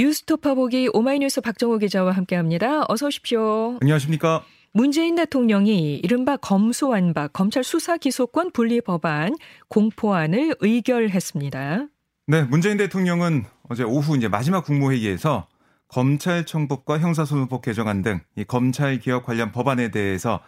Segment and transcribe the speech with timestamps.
[0.00, 2.86] 뉴스토파 보기 오마이뉴스 박정호 기자와 함께합니다.
[2.88, 3.76] 어서 오십시오.
[3.82, 4.42] 안녕하십니까?
[4.72, 9.36] 문재인 대통령이 이른바 검수완박 검찰 수사 기소권 분리 법안
[9.68, 11.88] 공포안을 의결했습니다.
[12.28, 15.48] 네, 문재인 대통령은 어제 오후 이제 마지막 국무회의에서
[15.88, 20.40] 검찰청법과 형사소송법 개정안 등 이 검찰 개혁 관련 법안에 대해서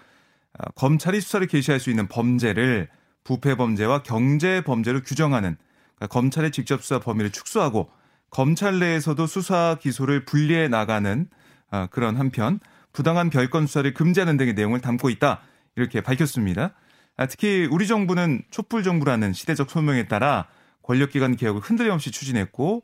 [0.58, 2.88] 아, 검찰이 수사를 개시할 수 있는 범죄를
[3.22, 5.58] 부패 범죄와 경제 범죄로 규정하는
[5.96, 7.90] 그러니까 검찰의 직접 수사 범위를 축소하고
[8.32, 11.28] 검찰 내에서도 수사 기소를 분리해 나가는
[11.70, 12.58] 아, 그런 한편
[12.92, 15.42] 부당한 별건 수사를 금지하는 등의 내용을 담고 있다
[15.76, 16.72] 이렇게 밝혔습니다.
[17.18, 20.48] 아, 특히 우리 정부는 촛불 정부라는 시대적 소명에 따라
[20.82, 22.82] 권력기관 개혁을 흔들림 없이 추진했고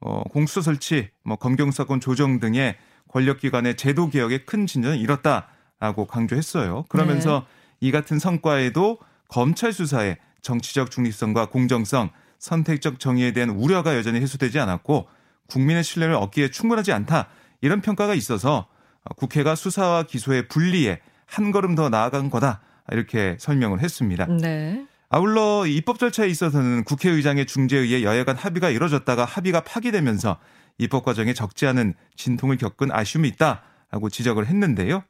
[0.00, 2.76] 어, 공수처 설치, 뭐 검경 사건 조정 등의
[3.08, 6.84] 권력기관의 제도 개혁에 큰 진전을 이뤘다라고 강조했어요.
[6.88, 7.46] 그러면서
[7.80, 7.88] 네.
[7.88, 15.08] 이 같은 성과에도 검찰 수사의 정치적 중립성과 공정성, 선택적 정의에 대한 우려가 여전히 해소되지 않았고
[15.48, 17.28] 국민의 신뢰를 얻기에 충분하지 않다
[17.60, 18.68] 이런 평가가 있어서
[19.16, 24.26] 국회가 수사와 기소의 분리에 한 걸음 더 나아간 거다 이렇게 설명을 했습니다.
[24.26, 24.86] 네.
[25.10, 30.38] 아울러 입법 절차에 있어서는 국회의장의 중재에 의해 여야 간 합의가 이뤄졌다가 합의가 파기되면서
[30.76, 35.02] 입법 과정에 적지 않은 진통을 겪은 아쉬움이 있다라고 지적을 했는데요.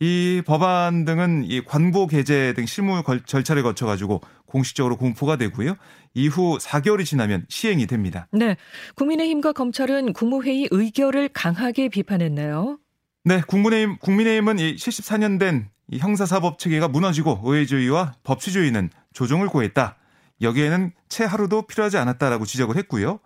[0.00, 5.76] 이 법안 등은 이 관보 게재 등 실무 절차를 거쳐 가지고 공식적으로 공포가 되고요.
[6.16, 8.26] 이후 4개월이 지나면 시행이 됩니다.
[8.32, 8.56] 네.
[8.94, 12.78] 국민의힘과 검찰은 국무회의 의결을 강하게 비판했네요.
[13.24, 19.96] 네, 국민의힘 국민의힘은 이 74년 된 형사사법 체계가 무너지고 의회주의와 법치주의는 조정을 고했다.
[20.40, 23.20] 여기에는 채 하루도 필요하지 않았다라고 지적을 했고요.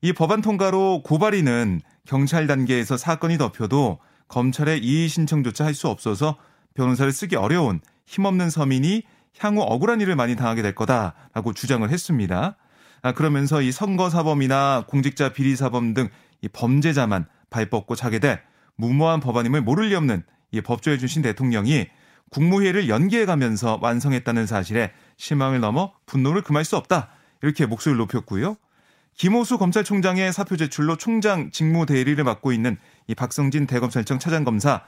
[0.00, 6.36] 이 법안 통과로 고발인은 경찰 단계에서 사건이 덮여도 검찰의 이의 신청조차 할 수 없어서
[6.72, 9.02] 변호사를 쓰기 어려운 힘없는 서민이
[9.38, 12.56] 향후 억울한 일을 많이 당하게 될 거다라고 주장을 했습니다.
[13.02, 16.08] 아, 그러면서 이 선거사범이나 공직자 비리사범 등
[16.42, 18.42] 이 범죄자만 발 뻗고 자게 될
[18.76, 21.86] 무모한 법안임을 모를 리 없는 이 법조해 주신 대통령이
[22.30, 27.10] 국무회의를 연기해 가면서 완성했다는 사실에 실망을 넘어 분노를 금할 수 없다.
[27.42, 28.56] 이렇게 목소리를 높였고요.
[29.14, 34.82] 김호수 검찰총장의 사표 제출로 총장 직무 대리를 맡고 있는 이 박성진 대검찰청 차장검사 아,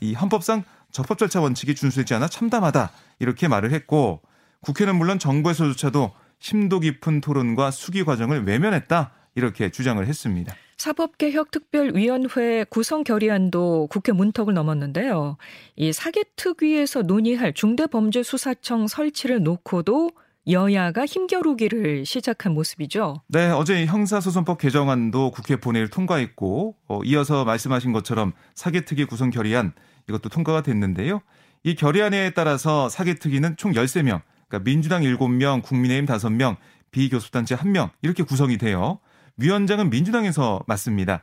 [0.00, 4.20] 이 헌법상 적법 절차 원칙이 준수되지 않아 참담하다 이렇게 말을 했고
[4.60, 10.54] 국회는 물론 정부에서조차도 심도 깊은 토론과 수기 과정을 외면했다 이렇게 주장을 했습니다.
[10.76, 15.36] 사법개혁특별위원회 구성 결의안도 국회 문턱을 넘었는데요.
[15.76, 20.10] 이 사개특위에서 논의할 중대범죄수사청 설치를 놓고도
[20.48, 23.22] 여야가 힘겨루기를 시작한 모습이죠.
[23.28, 29.72] 네, 어제 형사소송법 개정안도 국회 본회의를 통과했고 어, 이어서 말씀하신 것처럼 사개특위 구성 결의안
[30.08, 31.20] 이것도 통과가 됐는데요.
[31.62, 36.56] 이 결의안에 따라서 사개특위는 총 13명, 그러니까 민주당 7명, 국민의힘 5명,
[36.90, 38.98] 비교섭단체 1명 이렇게 구성이 돼요.
[39.36, 41.22] 위원장은 민주당에서 맡습니다.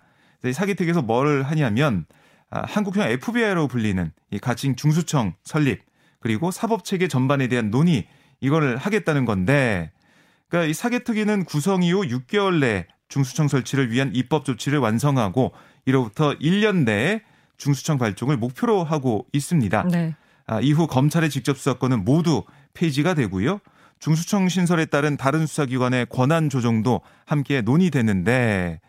[0.53, 2.05] 사기특에서 뭘 하냐면
[2.49, 5.81] 아, 한국형 FBI로 불리는 이 가칭 중수청 설립
[6.19, 8.07] 그리고 사법체계 전반에 대한 논의
[8.41, 9.91] 이거를 하겠다는 건데
[10.47, 15.51] 그러니까 이 사개특위는 구성 이후 6개월 내 중수청 설치를 위한 입법 조치를 완성하고
[15.85, 17.21] 이로부터 1년 내에
[17.57, 19.83] 중수청 발족을 목표로 하고 있습니다.
[19.91, 20.15] 네.
[20.47, 23.59] 아, 이후 검찰의 직접 수사권은 모두 폐지가 되고요.
[23.99, 28.79] 중수청 신설에 따른 다른 수사기관의 권한 조정도 함께 논의되는데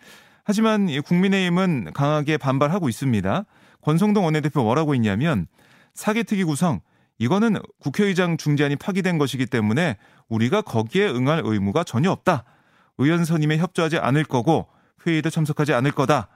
[0.45, 3.45] 하지만 국민의힘은 강하게 반발하고 있습니다.
[3.83, 5.47] 권성동 원내대표 뭐라고 했냐면
[5.95, 6.81] 사개특위 구성
[7.21, 9.99] 이거는 국회의장 중재안이 파기된 것이기 때문에
[10.29, 12.45] 우리가 거기에 응할 의무가 전혀 없다.
[12.97, 14.69] 의원 선임에 협조하지 않을 거고
[15.07, 16.29] 회의도 참석하지 않을 거다.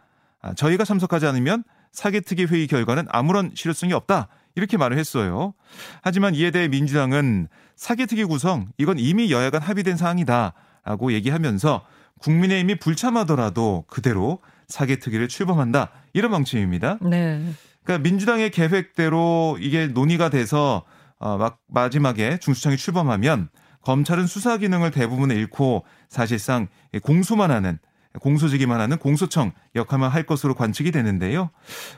[0.43, 4.29] 아, 저희가 참석하지 않으면 사개특위 회의 결과는 아무런 실효성이 없다.
[4.57, 5.55] 이렇게 말을 했어요.
[6.03, 11.85] 하지만 이에 대해 민주당은 사개특위 구성 이건 이미 여야 간 합의된 사항이다라고 얘기하면서
[12.21, 16.99] 국민의힘이 불참하더라도 그대로 사개특위를 출범한다 이런 방침입니다.
[17.01, 17.43] 네.
[17.85, 20.85] 그러니까 민주당의 계획대로 이게 논의가 돼서
[21.19, 23.49] 어, 막 마지막에 중수청이 출범하면
[23.83, 26.69] 검찰은 수사 기능을 대부분 잃고 사실상
[27.03, 27.79] 공수만 하는
[28.21, 31.51] 공소지기만 하는 공소청 역할만 할 것으로 관측이 되는데요.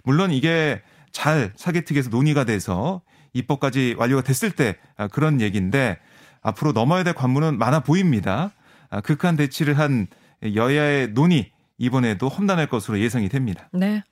[0.05, 5.99] 물론 이게 잘 사개특위에서 논의가 돼서 입법까지 완료가 됐을 때 아, 그런 얘기인데
[6.43, 8.51] 앞으로 넘어야 될 관문은 많아 보입니다.
[8.91, 10.07] 아, 극한 대치를 한
[10.55, 13.69] 여야의 논의 이번에도 험난할 것으로 예상이 됩니다.
[13.73, 14.03] 네.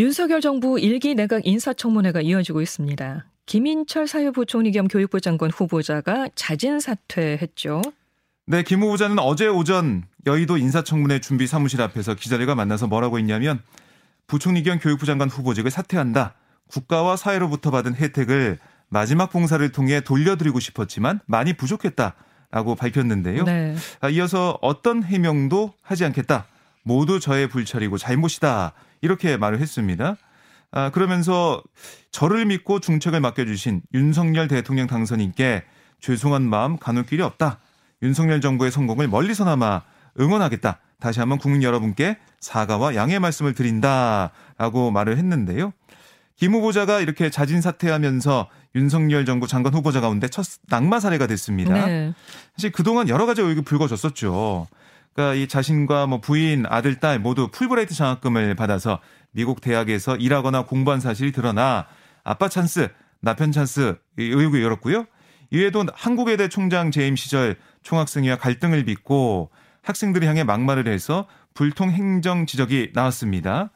[0.00, 3.26] 윤석열 정부 일기 내각 인사청문회가 이어지고 있습니다.
[3.44, 7.82] 김인철 사회부총리 겸 교육부 장관 후보자가 자진 사퇴했죠.
[8.46, 13.60] 네, 김 후보자는 어제 오전 여의도 인사청문회 준비 사무실 앞에서 기자들과 만나서 뭐라고 했냐면
[14.26, 16.32] 부총리 겸 교육부 장관 후보직을 사퇴한다.
[16.68, 18.58] 국가와 사회로부터 받은 혜택을
[18.88, 22.14] 마지막 봉사를 통해 돌려드리고 싶었지만 많이 부족했다
[22.50, 23.44] 라고 밝혔는데요.
[23.44, 23.76] 네.
[24.00, 26.46] 아, 이어서 어떤 해명도 하지 않겠다.
[26.84, 28.72] 모두 저의 불찰이고 잘못이다.
[29.00, 30.16] 이렇게 말을 했습니다.
[30.72, 31.62] 아, 그러면서
[32.10, 35.64] 저를 믿고 중책을 맡겨주신 윤석열 대통령 당선인께
[36.00, 37.58] 죄송한 마음 가눌 길이 없다.
[38.02, 39.82] 윤석열 정부의 성공을 멀리서나마
[40.18, 40.78] 응원하겠다.
[41.00, 45.72] 다시 한번 국민 여러분께 사과와 양해 말씀을 드린다라고 말을 했는데요.
[46.36, 51.86] 김 후보자가 이렇게 자진 사퇴하면서 윤석열 정부 장관 후보자 가운데 첫 낙마 사례가 됐습니다.
[51.86, 52.14] 네.
[52.56, 54.66] 사실 그동안 여러 가지 의혹이 불거졌었죠.
[55.20, 59.00] 그러니까 이 자신과 뭐 부인, 아들, 딸 모두 풀브라이트 장학금을 받아서
[59.32, 61.86] 미국 대학에서 일하거나 공부한 사실이 드러나
[62.24, 62.88] 아빠 찬스,
[63.20, 65.04] 남편 찬스 의혹이 일었고요.
[65.50, 69.50] 이외에도 한국외대 총장 재임 시절 총학생회와 갈등을 빚고
[69.82, 73.70] 학생들을 향해 막말을 해서 불통 행정 지적이 나왔습니다.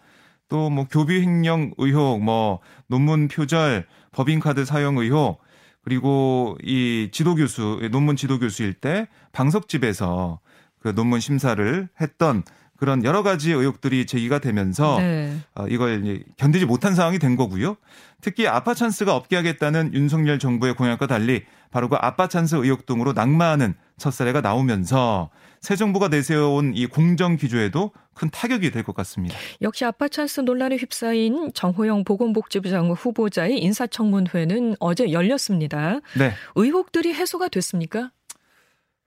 [0.49, 5.43] 또 뭐 교비 횡령 의혹, 뭐 논문 표절, 법인카드 사용 의혹,
[5.83, 10.41] 그리고 이 지도 교수, 논문 지도 교수일 때 방석집에서
[10.85, 12.43] 그 논문 심사를 했던
[12.77, 15.35] 그런 여러 가지 의혹들이 제기가 되면서 네.
[15.55, 17.79] 어, 이걸 견디지 못한 상황이 된 거고요.
[18.21, 23.15] 특히 아빠 찬스가 없게 하겠다는 윤석열 정부의 공약과 달리 바로 그 아빠 찬스 의혹 등으로
[23.15, 25.31] 낙마하는 첫 사례가 나오면서
[25.63, 29.35] 새 정부가 내세워온 이 공정 기조에도 큰 타격이 될 것 같습니다.
[29.63, 36.01] 역시 아빠 찬스 논란에 휩싸인 정호영 보건복지부 장관 후보자의 인사청문회는 어제 열렸습니다.
[36.19, 36.33] 네.
[36.57, 38.11] 의혹들이 해소가 됐습니까?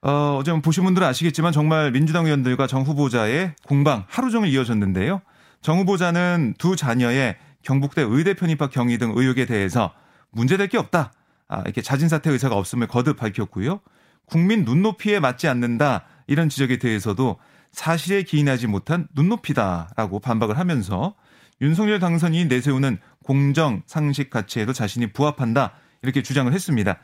[0.00, 5.22] 어, 어제 보신 분들은 아시겠지만 정말 민주당 의원들과 정 후보자의 공방 하루 종일 이어졌는데요.
[5.60, 9.92] 정 후보자는 두 자녀의 경북대 의대 편입학 경위 등 의혹에 대해서
[10.30, 11.12] 문제될 게 없다.
[11.48, 13.80] 아, 이렇게 자진 사퇴 의사가 없음을 거듭 밝혔고요.
[14.26, 16.04] 국민 눈높이에 맞지 않는다.
[16.26, 17.38] 이런 지적에 대해서도
[17.72, 21.14] 사실에 기인하지 못한 눈높이다라고 반박을 하면서
[21.60, 25.72] 윤석열 당선인이 내세우는 공정, 상식 가치에도 자신이 부합한다.
[26.02, 26.98] 이렇게 주장을 했습니다.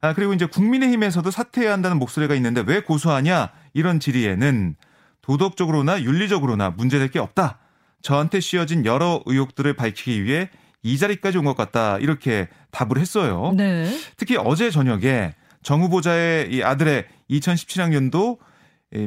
[0.00, 4.76] 아, 그리고 이제 국민의힘에서도 사퇴해야 한다는 목소리가 있는데 왜 고소하냐 이런 질의에는
[5.22, 7.58] 도덕적으로나 윤리적으로나 문제될 게 없다.
[8.02, 10.50] 저한테 씌어진 여러 의혹들을 밝히기 위해
[10.82, 11.98] 이 자리까지 온 것 같다.
[11.98, 13.52] 이렇게 답을 했어요.
[13.56, 13.90] 네.
[14.16, 18.38] 특히 어제 저녁에 정 후보자의 이 아들의 2017학년도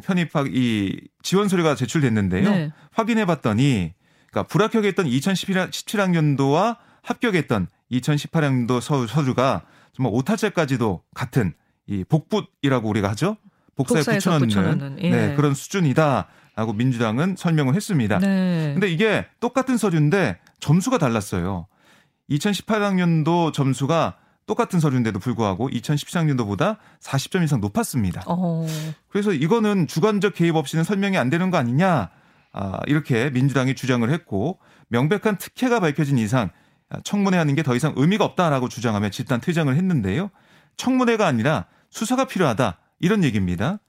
[0.04, 2.50] 편입학 이 지원 서류가 제출됐는데요.
[2.50, 2.72] 네.
[2.92, 3.94] 확인해 봤더니
[4.30, 9.62] 그러니까 불합격했던 2017학년도와 합격했던 2018학년도 서류가
[10.00, 11.54] 정말 오타죄까지도 같은
[11.86, 13.36] 이 복붙이라고 우리가 하죠.
[13.76, 15.10] 복사에 붙여넣는, 붙여넣는 예.
[15.10, 18.18] 네, 그런 수준이다라고 민주당은 설명을 했습니다.
[18.20, 18.72] 네.
[18.74, 21.68] 근데 이게 똑같은 서류인데 점수가 달랐어요.
[22.30, 28.24] 2018학년도 점수가 똑같은 서류인데도 불구하고 2013년도보다 40점 이상 높았습니다.
[28.26, 28.66] 어.
[29.10, 32.10] 그래서 이거는 주관적 개입 없이는 설명이 안 되는 거 아니냐.
[32.54, 36.50] 아, 이렇게 민주당이 주장을 했고 명백한 특혜가 밝혀진 이상
[37.04, 40.32] 청문회 하는 게 더 이상 의미가 없다라고 주장하며 집단 퇴장을 했는데요.
[40.78, 43.80] 청문회가 아니라 수사가 필요하다 이런 얘기입니다.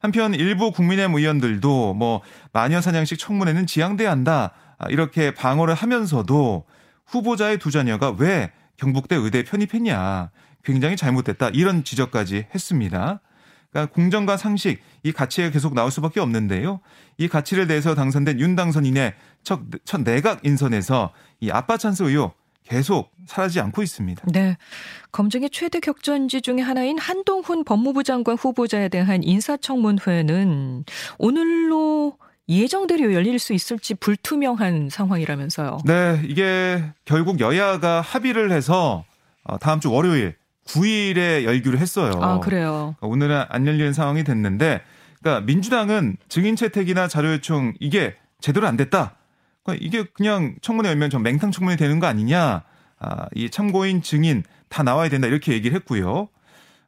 [0.00, 2.22] 한편 일부 국민의힘 의원들도 뭐
[2.52, 6.64] 마녀 사냥식 청문회는 지양돼야 한다 아, 이렇게 방어를 하면서도
[7.06, 10.30] 후보자의 두 자녀가 왜 경북대 의대 편입했냐
[10.64, 13.20] 굉장히 잘못됐다 이런 지적까지 했습니다.
[13.70, 16.80] 그러니까 공정과 상식 이 가치가 계속 나올 수밖에 없는데요.
[17.16, 19.14] 이 가치를 내서 당선된 윤 당선인의
[19.44, 22.41] 첫, 첫 내각 인선에서 이 아빠 찬스 의혹
[22.72, 24.22] 계속 사라지지 않고 있습니다.
[24.32, 24.56] 네.
[25.12, 30.84] 검증의 최대 격전지 중의 하나인 한동훈 법무부 장관 후보자에 대한 인사청문회는
[31.18, 32.16] 오늘로
[32.48, 35.80] 예정대로 열릴 수 있을지 불투명한 상황이라면서요.
[35.84, 39.04] 네, 이게 결국 여야가 합의를 해서
[39.44, 40.36] 어, 다음 주 월요일
[40.66, 42.12] 9일에 열기로 했어요.
[42.22, 42.94] 아, 그래요.
[42.98, 44.80] 그러니까 오늘은 안 열리는 상황이 됐는데,
[45.20, 49.16] 그러니까 민주당은 증인 채택이나 자료 요청 이게 제대로 안 됐다.
[49.62, 52.62] 그러니까 이게 그냥 청문회 열면 좀 맹탕 청문회 되는 거 아니냐.
[52.98, 56.28] 아, 이 참고인 증인 다 나와야 된다 이렇게 얘기를 했고요.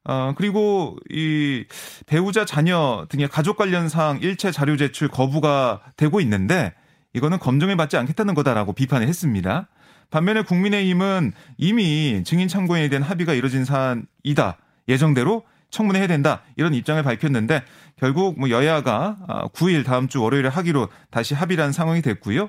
[0.04, 1.64] 어, 그리고 이
[2.07, 6.75] 배우자 자녀 등의 가족 관련 사항 일체 자료 제출 거부가 되고 있는데
[7.14, 9.69] 이거는 검증을 받지 않겠다는 거다라고 비판을 했습니다.
[10.11, 14.59] 반면에 국민의힘은 이미 증인 참고인에 대한 합의가 이뤄진 사안이다.
[14.88, 16.43] 예정대로 청문회 해야 된다.
[16.57, 17.62] 이런 입장을 밝혔는데
[17.97, 22.49] 결국 뭐 여야가 9일 아, 다음 주 월요일에 하기로 다시 합의한 상황이 됐고요.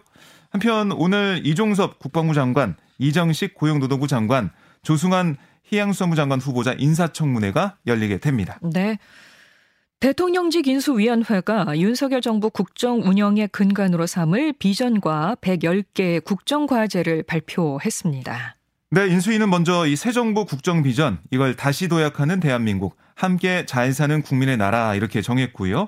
[0.51, 4.51] 한편 오늘 이종섭 국방부 장관, 이정식 고용노동부 장관,
[4.83, 8.59] 조승환 희양수산부 장관 후보자 인사청문회가 열리게 됩니다.
[8.61, 8.99] 네.
[9.99, 18.55] 대통령직 인수위원회가 윤석열 정부 국정 운영의 근간으로 삼을 비전과 110개의 국정과제를 발표했습니다.
[18.91, 24.21] 네, 인수위는 먼저 이 새 정부 국정 비전 이걸 다시 도약하는 대한민국 함께 잘 사는
[24.21, 25.87] 국민의 나라 이렇게 정했고요.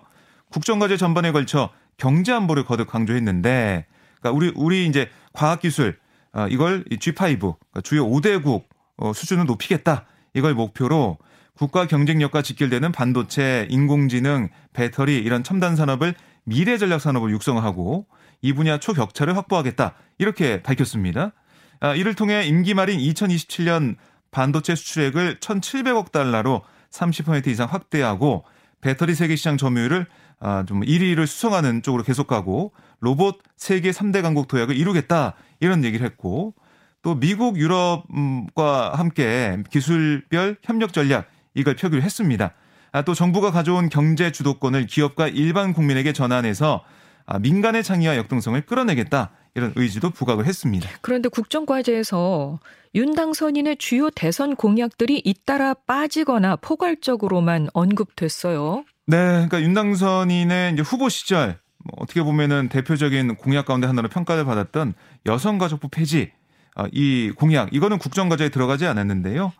[0.50, 3.86] 국정과제 전반에 걸쳐 경제 안보를 거듭 강조했는데
[4.20, 5.98] 그러니까 우리 우리 이제 과학 기술
[6.34, 8.64] 어, 이걸 G5 그러니까 주요 5대국
[8.98, 10.06] 어, 수준을 높이겠다.
[10.34, 11.18] 이걸 목표로
[11.56, 18.06] 국가 경쟁력과 직결되는 반도체, 인공지능, 배터리 이런 첨단 산업을 미래 전략 산업을 육성하고
[18.42, 19.96] 이 분야 초격차를 확보하겠다.
[20.20, 21.34] 이렇게 밝혔습니다.
[21.80, 23.96] 아, 이를 통해 임기 말인 2027년
[24.32, 26.62] 반도체 수출액을 1,700억 달러로
[26.98, 28.44] 30% 이상 확대하고
[28.82, 30.08] 배터리 세계 시장 점유율을
[30.40, 36.06] 아, 좀 1위를 수성하는 쪽으로 계속 가고 로봇 세계 3대 강국 도약을 이루겠다 이런 얘기를
[36.06, 36.54] 했고
[37.02, 42.54] 또 미국 유럽과 함께 기술별 협력 전략 이걸 표기를 했습니다.
[42.92, 46.97] 아, 또 정부가 가져온 경제 주도권을 기업과 일반 국민에게 전환해서 아,
[47.40, 50.90] 민간의 창의와 역동성을 끌어내겠다 이런 의지도 부각을 했습니다.
[51.02, 52.60] 그런데 국정과제에서
[52.96, 58.86] 윤 당선인의 주요 대선 공약들이 잇따라 빠지거나 포괄적으로만 언급됐어요.
[59.08, 64.94] 네, 그러니까 윤 당선인의 후보 시절 뭐 어떻게 보면은 대표적인 공약 가운데 하나로 평가를 받았던
[65.26, 66.32] 여성가족부 폐지
[66.76, 69.52] 어, 이 공약 이거는 국정과제에 들어가지 않았는데요.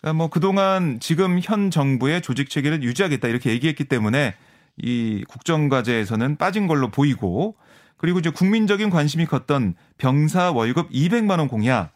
[0.00, 4.34] 그러니까 뭐 그동안 지금 현 정부의 조직 체계를 유지하겠다 이렇게 얘기했기 때문에
[4.78, 7.56] 이 국정과제에서는 빠진 걸로 보이고
[7.96, 11.92] 그리고 이제 국민적인 관심이 컸던 병사 월급 200만 원 공약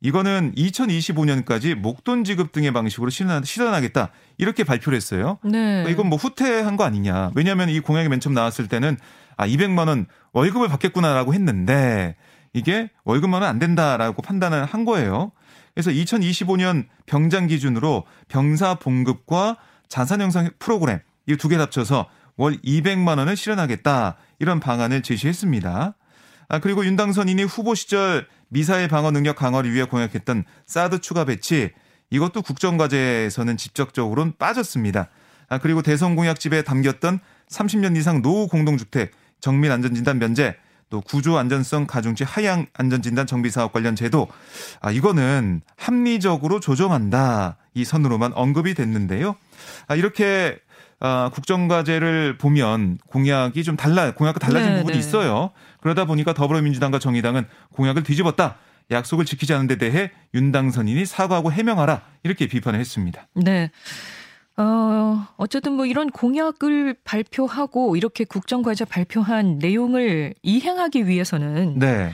[0.00, 5.38] 이거는 2025년까지 목돈 지급 등의 방식으로 실현하겠다 이렇게 발표를 했어요.
[5.44, 5.50] 네.
[5.50, 7.32] 그러니까 이건 뭐 후퇴한 거 아니냐.
[7.34, 8.96] 왜냐하면 이 공약이 맨 처음 나왔을 때는
[9.36, 12.16] 아 200만 원 월급을 받겠구나라고 했는데
[12.54, 15.32] 이게 월급만은 안 된다라고 판단을 한 거예요.
[15.74, 19.58] 그래서 2025년 병장 기준으로 병사 봉급과
[19.88, 22.06] 자산 형성 프로그램 이 두 개 합쳐서
[22.40, 25.94] 월 200만 원을 실현하겠다 이런 방안을 제시했습니다.
[26.48, 31.70] 아 그리고 윤당선인이 후보 시절 미사일 방어 능력 강화를 위해 공약했던 사드 추가 배치
[32.08, 35.10] 이것도 국정과제에서는 직접적으로는 빠졌습니다.
[35.50, 37.20] 아 그리고 대선 공약집에 담겼던
[37.50, 40.56] 30년 이상 노후 공동주택 정밀 안전진단 면제
[40.88, 44.28] 또 구조 안전성 가중치 하향 안전진단 정비 사업 관련 제도
[44.80, 49.36] 아 이거는 합리적으로 조정한다 이 선으로만 언급이 됐는데요.
[49.88, 50.58] 아 이렇게
[51.00, 54.98] 아, 국정과제를 보면 공약이 좀 달라, 공약과 달라진 네, 부분이 네.
[54.98, 55.50] 있어요.
[55.80, 58.56] 그러다 보니까 더불어민주당과 정의당은 공약을 뒤집었다.
[58.90, 62.02] 약속을 지키지 않은 데 대해 윤 당선인이 사과하고 해명하라.
[62.22, 63.26] 이렇게 비판을 했습니다.
[63.34, 63.70] 네.
[64.58, 72.12] 어, 어쨌든 뭐 이런 공약을 발표하고 이렇게 국정과제 발표한 내용을 이행하기 위해서는 네.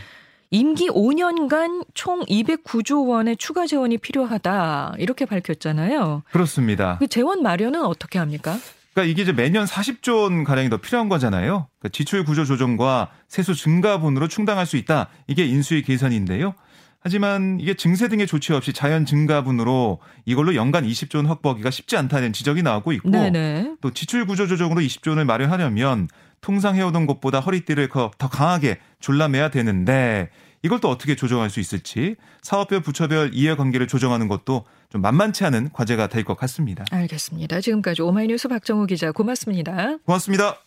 [0.51, 6.23] 임기 5년간 총 209조 원의 추가 재원이 필요하다 이렇게 밝혔잖아요.
[6.31, 6.99] 그렇습니다.
[6.99, 8.57] 그 재원 마련은 어떻게 합니까?
[8.97, 11.69] 그러니까 이게 이제 매년 40조 원 가량이 더 필요한 거잖아요.
[11.79, 15.09] 그러니까 지출 구조 조정과 세수 증가분으로 충당할 수 있다.
[15.27, 16.55] 이게 인수위 계산인데요.
[17.01, 22.33] 하지만 이게 증세 등의 조치 없이 자연 증가분으로 이걸로 연간 20조 원 확보하기가 쉽지 않다는
[22.33, 23.77] 지적이 나오고 있고 네네.
[23.83, 26.09] 또 지출 구조 조정으로 20조 원을 마련하려면
[26.41, 30.31] 통상 해오던 것보다 허리띠를 더 강하게 졸라매야 되는데
[30.67, 36.09] 이걸 또 어떻게 조정할 수 있을지 사업별 부처별 이해관계를 조정하는 것도 좀 만만치 않은 과제가
[36.09, 36.85] 될 것 같습니다.
[36.91, 37.61] 알겠습니다.
[37.61, 39.99] 지금까지 오마이뉴스 박정우 기자 고맙습니다.
[40.05, 40.66] 고맙습니다.